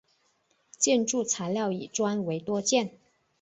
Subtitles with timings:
[0.79, 2.97] 建筑材料以砖为多见。